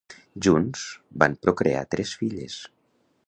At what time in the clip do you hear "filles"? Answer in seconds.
2.23-2.57